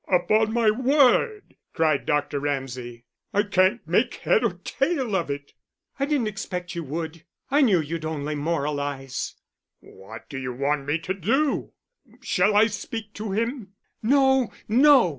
"Upon 0.07 0.51
my 0.51 0.71
word," 0.71 1.53
cried 1.73 2.07
Dr. 2.07 2.39
Ramsay, 2.39 3.05
"I 3.35 3.43
can't 3.43 3.87
make 3.87 4.15
head 4.15 4.43
or 4.43 4.53
tail 4.63 5.15
of 5.15 5.29
it." 5.29 5.53
"I 5.99 6.05
didn't 6.07 6.25
expect 6.27 6.73
you 6.73 6.83
would. 6.85 7.23
I 7.51 7.61
knew 7.61 7.79
you'd 7.79 8.03
only 8.03 8.33
moralise." 8.33 9.35
"What 9.79 10.27
d'you 10.27 10.53
want 10.53 10.87
me 10.87 10.97
to 10.97 11.13
do? 11.13 11.73
Shall 12.19 12.55
I 12.55 12.65
speak 12.65 13.13
to 13.13 13.31
him?" 13.31 13.73
"No! 14.01 14.51
No! 14.67 15.09